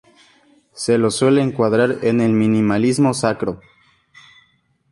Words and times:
Se 0.73 0.97
lo 0.97 1.11
suele 1.11 1.43
encuadrar 1.43 1.97
en 2.01 2.21
el 2.21 2.33
minimalismo 2.33 3.13
sacro. 3.13 3.61